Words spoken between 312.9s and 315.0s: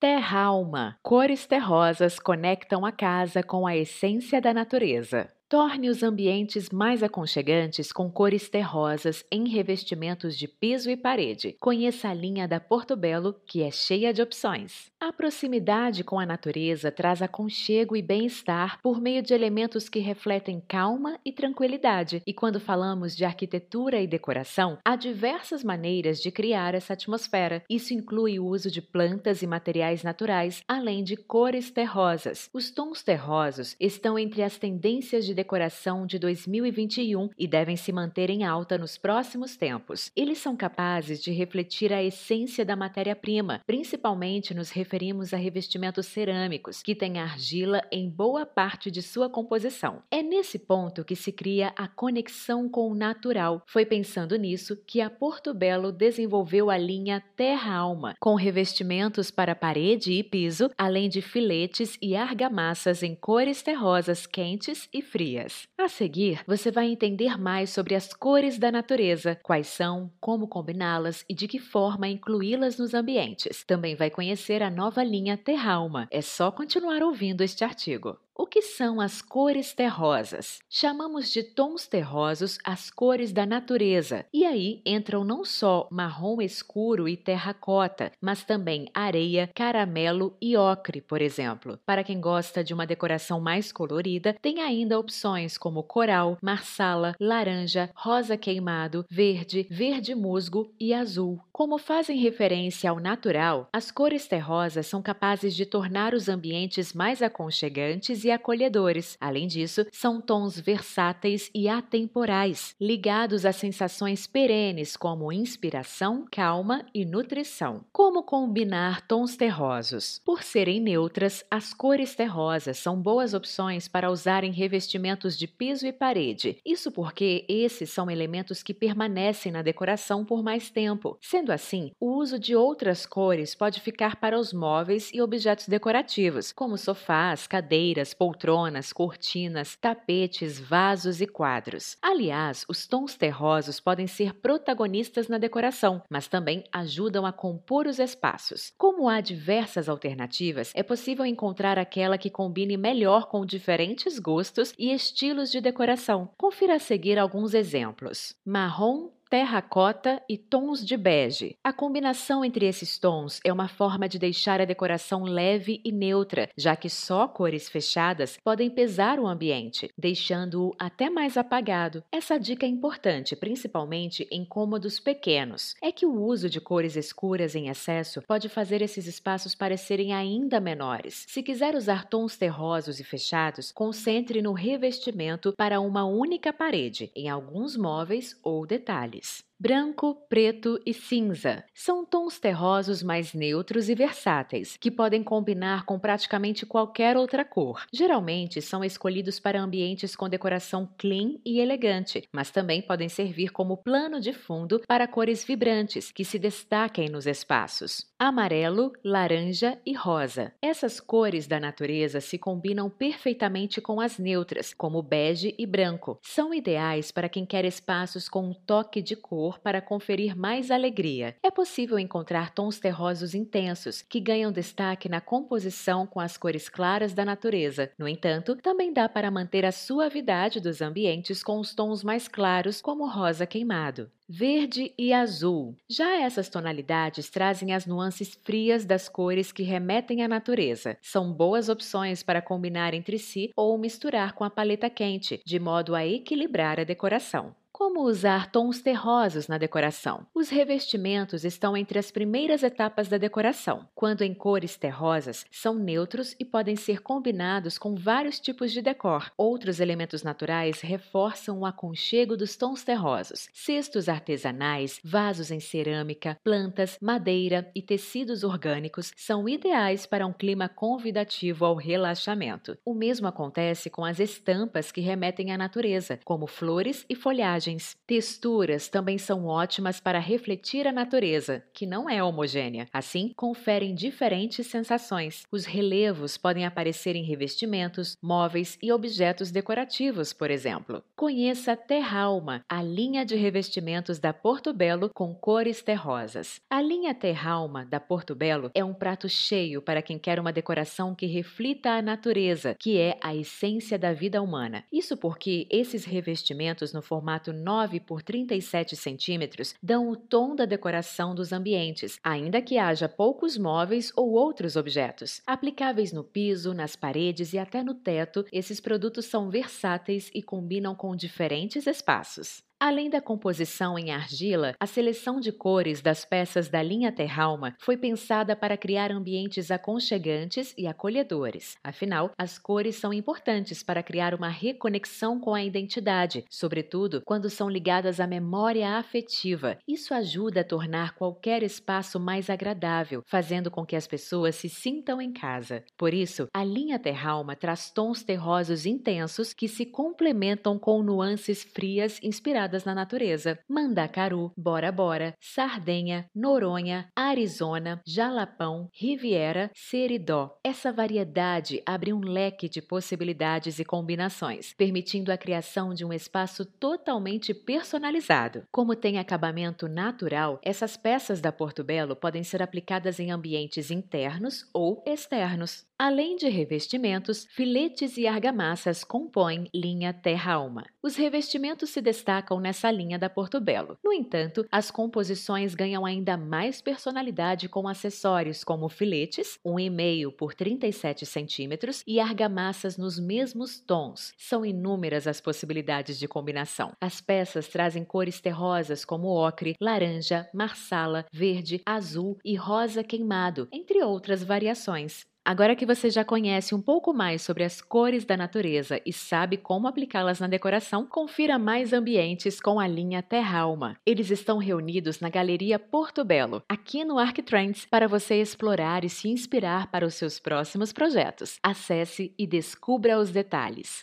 poucos móveis ou outros